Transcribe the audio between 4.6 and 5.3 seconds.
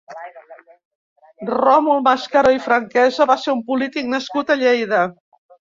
Lleida.